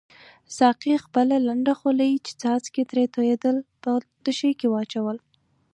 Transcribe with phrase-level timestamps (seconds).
[0.57, 3.89] ساقي خپله لنده خولۍ چې څاڅکي ترې توییدل په
[4.23, 5.17] دوشۍ کې واچول.